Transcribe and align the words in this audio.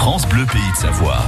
France 0.00 0.26
Bleu 0.26 0.46
Pays 0.46 0.62
de 0.72 0.76
Savoie. 0.78 1.18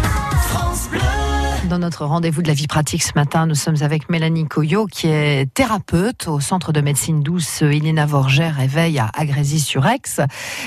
Dans 1.69 1.79
notre 1.79 2.07
rendez-vous 2.07 2.41
de 2.41 2.49
la 2.49 2.55
vie 2.55 2.67
pratique 2.67 3.03
ce 3.03 3.13
matin, 3.15 3.45
nous 3.45 3.55
sommes 3.55 3.83
avec 3.83 4.09
Mélanie 4.09 4.49
Coyot, 4.49 4.87
qui 4.87 5.09
est 5.09 5.45
thérapeute 5.53 6.27
au 6.27 6.41
Centre 6.41 6.73
de 6.73 6.81
médecine 6.81 7.23
douce 7.23 7.61
Elena 7.61 8.07
Vorger 8.07 8.49
Réveil 8.49 8.99
à 8.99 9.11
Agrésy-sur-Aix. 9.13 10.23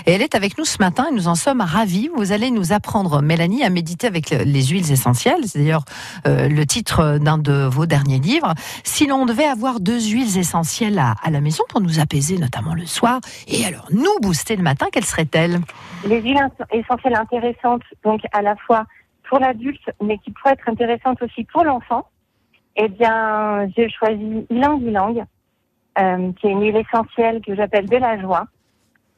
Et 0.06 0.12
elle 0.12 0.22
est 0.22 0.36
avec 0.36 0.60
nous 0.60 0.66
ce 0.66 0.78
matin 0.80 1.08
et 1.12 1.16
nous 1.16 1.28
en 1.28 1.34
sommes 1.34 1.62
ravis. 1.62 2.12
Vous 2.16 2.32
allez 2.32 2.52
nous 2.52 2.74
apprendre, 2.74 3.24
Mélanie, 3.24 3.64
à 3.64 3.72
méditer 3.72 4.06
avec 4.06 4.30
les 4.30 4.64
huiles 4.68 4.92
essentielles. 4.92 5.42
C'est 5.48 5.58
d'ailleurs 5.58 5.86
euh, 6.28 6.48
le 6.48 6.66
titre 6.68 7.18
d'un 7.18 7.40
de 7.40 7.66
vos 7.66 7.88
derniers 7.88 8.20
livres. 8.20 8.54
Si 8.84 9.08
l'on 9.08 9.26
devait 9.26 9.48
avoir 9.48 9.80
deux 9.80 10.00
huiles 10.00 10.38
essentielles 10.38 11.00
à, 11.00 11.16
à, 11.24 11.32
la 11.32 11.42
maison 11.42 11.64
pour 11.70 11.82
nous 11.82 12.00
apaiser, 12.00 12.38
notamment 12.38 12.76
le 12.76 12.86
soir, 12.86 13.20
et 13.48 13.66
alors 13.66 13.88
nous 13.92 14.20
booster 14.22 14.56
le 14.56 14.64
matin, 14.64 14.86
quelles 14.92 15.06
seraient-elles? 15.06 15.60
Les 16.06 16.22
huiles 16.22 16.48
essentielles 16.72 17.16
intéressantes, 17.16 17.84
donc 18.04 18.22
à 18.32 18.42
la 18.42 18.56
fois 18.56 18.86
pour 19.28 19.40
l'adulte, 19.40 19.90
mais 20.02 20.18
qui 20.20 20.32
pourrait 20.32 20.54
être 20.54 20.70
intéressante 20.70 21.22
aussi 21.24 21.46
pour 21.46 21.64
l'enfant, 21.64 22.06
eh 22.76 22.90
bien, 22.90 23.68
j'ai 23.76 23.90
choisi 23.90 24.46
Ylang 24.50 24.82
Ylang, 24.82 25.26
euh, 25.98 26.32
qui 26.34 26.48
est 26.48 26.52
une 26.52 26.62
huile 26.62 26.78
essentielle 26.78 27.42
que 27.42 27.56
j'appelle 27.56 27.88
de 27.88 27.98
la 27.98 28.20
joie, 28.20 28.46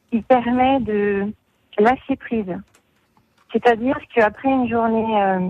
qui 0.10 0.22
permet 0.22 0.80
de 0.80 1.34
lâcher 1.78 2.16
prise. 2.16 2.56
C'est-à-dire 3.52 3.98
qu'après 4.14 4.50
une 4.50 4.70
journée 4.70 5.22
euh, 5.22 5.50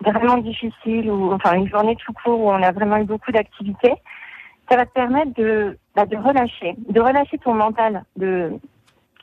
vraiment 0.00 0.38
difficile, 0.38 1.10
ou 1.10 1.32
enfin 1.32 1.54
une 1.54 1.68
journée 1.68 1.96
tout 1.96 2.12
court 2.12 2.40
où 2.40 2.50
on 2.50 2.62
a 2.62 2.72
vraiment 2.72 2.98
eu 2.98 3.04
beaucoup 3.04 3.32
d'activités, 3.32 3.94
ça 4.68 4.76
va 4.76 4.84
te 4.84 4.92
permettre 4.92 5.32
de, 5.34 5.78
bah, 5.94 6.06
de 6.06 6.16
relâcher, 6.16 6.74
de 6.88 7.00
relâcher 7.00 7.38
ton 7.38 7.54
mental, 7.54 8.04
de 8.16 8.52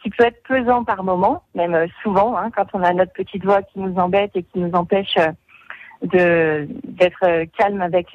qui 0.03 0.09
peut 0.09 0.25
être 0.25 0.43
pesant 0.43 0.84
par 0.84 1.03
moment, 1.03 1.43
même 1.55 1.73
euh, 1.73 1.88
souvent, 2.03 2.38
hein, 2.38 2.52
quand 2.52 2.67
on 2.73 2.84
a 2.84 2.94
notre 2.94 3.13
petite 3.13 3.44
voix 3.45 3.63
qui 3.63 3.80
nous 3.80 3.98
embête 3.98 4.31
et 4.35 4.44
qui 4.44 4.59
nous 4.59 4.71
empêche 4.73 5.17
euh, 5.17 6.66
d'être 6.84 7.23
euh, 7.23 7.45
calme 7.58 7.81
avec 7.81 8.14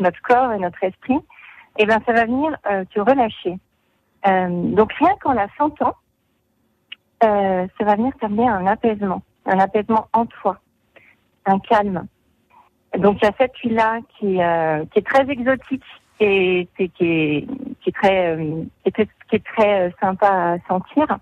notre 0.00 0.22
corps 0.22 0.52
et 0.52 0.58
notre 0.58 0.82
esprit, 0.84 1.18
et 1.78 1.82
eh 1.82 1.86
ben 1.86 2.00
ça 2.06 2.12
va 2.12 2.24
venir 2.24 2.56
te 2.90 3.00
relâcher. 3.00 3.58
donc 4.24 4.92
rien 4.94 5.14
qu'en 5.20 5.32
la 5.32 5.46
sentant, 5.56 5.94
ça 7.22 7.84
va 7.84 7.94
venir 7.94 8.12
t'amener 8.20 8.48
un 8.48 8.66
apaisement, 8.66 9.22
un 9.46 9.58
apaisement 9.58 10.08
en 10.12 10.26
toi, 10.26 10.58
un 11.46 11.58
calme. 11.60 12.06
Donc 12.98 13.18
il 13.22 13.24
y 13.24 13.28
a 13.28 13.32
cette 13.38 13.56
huile-là 13.58 14.00
qui, 14.18 14.38
est 14.38 15.06
très 15.06 15.30
exotique 15.30 15.84
et 16.18 16.68
qui, 16.76 16.90
qui, 16.90 17.04
est, 17.04 17.46
qui 17.80 17.90
est 17.90 17.92
très 17.92 18.36
qui 18.84 19.36
est, 19.36 19.44
très 19.44 19.88
euh, 19.88 19.90
sympa 20.00 20.28
à 20.28 20.58
sentir, 20.68 21.18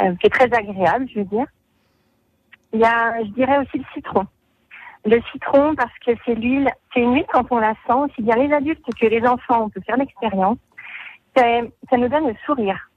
euh, 0.00 0.14
qui 0.16 0.26
est 0.26 0.30
très 0.30 0.52
agréable, 0.52 1.06
je 1.12 1.20
veux 1.20 1.24
dire. 1.26 1.46
Il 2.72 2.80
y 2.80 2.84
a, 2.84 3.22
je 3.22 3.30
dirais 3.30 3.58
aussi 3.58 3.78
le 3.78 3.84
citron. 3.94 4.26
Le 5.04 5.20
citron, 5.32 5.74
parce 5.74 5.96
que 6.04 6.12
c'est 6.24 6.34
l'huile, 6.34 6.70
c'est 6.92 7.00
une 7.00 7.14
huile 7.14 7.26
quand 7.32 7.46
on 7.50 7.58
la 7.58 7.74
sent, 7.86 7.92
aussi 7.92 8.22
bien 8.22 8.36
les 8.36 8.52
adultes 8.52 8.82
que 8.98 9.06
les 9.06 9.24
enfants, 9.26 9.64
on 9.64 9.68
peut 9.68 9.82
faire 9.82 9.96
l'expérience. 9.96 10.58
Ça 11.36 11.96
nous 11.96 12.08
donne 12.08 12.28
le 12.28 12.36
sourire. 12.46 12.90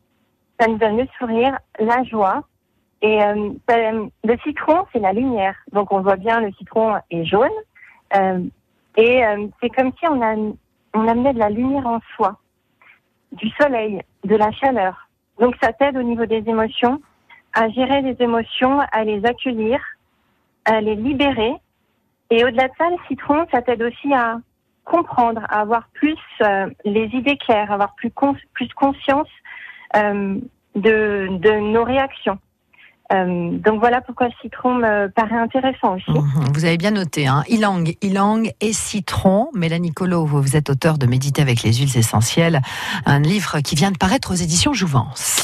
Ça 0.59 0.67
nous 0.67 0.77
donne 0.77 0.97
le 0.97 1.07
sourire, 1.17 1.57
la 1.79 2.03
joie. 2.03 2.43
Et 3.01 3.21
euh, 3.23 3.51
le 4.23 4.37
citron, 4.43 4.85
c'est 4.91 4.99
la 4.99 5.13
lumière. 5.13 5.55
Donc 5.71 5.91
on 5.91 6.01
voit 6.01 6.15
bien, 6.15 6.39
le 6.39 6.51
citron 6.53 6.95
est 7.11 7.25
jaune. 7.25 7.49
Euh, 8.15 8.41
et 8.95 9.25
euh, 9.25 9.47
c'est 9.61 9.69
comme 9.69 9.91
si 9.99 10.07
on, 10.07 10.21
a, 10.21 10.35
on 10.93 11.07
amenait 11.07 11.33
de 11.33 11.39
la 11.39 11.49
lumière 11.49 11.85
en 11.85 11.99
soi 12.15 12.39
du 13.31 13.49
soleil, 13.59 14.01
de 14.23 14.35
la 14.35 14.51
chaleur. 14.51 15.07
Donc 15.39 15.55
ça 15.61 15.73
t'aide 15.73 15.97
au 15.97 16.03
niveau 16.03 16.25
des 16.25 16.43
émotions 16.47 17.01
à 17.53 17.69
gérer 17.69 18.01
les 18.01 18.15
émotions, 18.19 18.79
à 18.91 19.03
les 19.03 19.25
accueillir, 19.25 19.79
à 20.65 20.81
les 20.81 20.95
libérer. 20.95 21.53
Et 22.29 22.43
au-delà 22.43 22.67
de 22.67 22.73
ça, 22.77 22.89
le 22.89 22.97
citron, 23.07 23.45
ça 23.51 23.61
t'aide 23.61 23.81
aussi 23.81 24.13
à 24.13 24.37
comprendre, 24.85 25.41
à 25.49 25.61
avoir 25.61 25.87
plus 25.93 26.17
euh, 26.41 26.69
les 26.85 27.05
idées 27.13 27.37
claires, 27.37 27.71
avoir 27.71 27.95
plus, 27.95 28.11
plus 28.53 28.69
conscience 28.73 29.29
euh, 29.95 30.39
de, 30.75 31.27
de 31.31 31.51
nos 31.59 31.83
réactions. 31.83 32.37
Euh, 33.13 33.57
donc 33.57 33.79
voilà 33.79 34.01
pourquoi 34.01 34.27
le 34.27 34.33
citron 34.41 34.75
me 34.75 35.07
paraît 35.07 35.37
intéressant 35.37 35.95
aussi. 35.95 36.11
Mhm. 36.11 36.51
vous 36.53 36.65
avez 36.65 36.77
bien 36.77 36.91
noté, 36.91 37.27
hein. 37.27 37.43
Ilang, 37.47 37.93
Ilang 38.01 38.49
et 38.61 38.73
citron. 38.73 39.49
Mélanie 39.53 39.93
Colo, 39.93 40.25
vous 40.25 40.55
êtes 40.55 40.69
auteur 40.69 40.97
de 40.97 41.05
Méditer 41.05 41.41
avec 41.41 41.63
les 41.63 41.73
huiles 41.73 41.97
essentielles, 41.97 42.61
un 43.05 43.19
livre 43.19 43.59
qui 43.59 43.75
vient 43.75 43.91
de 43.91 43.97
paraître 43.97 44.31
aux 44.31 44.35
éditions 44.35 44.73
Jouvence. 44.73 45.43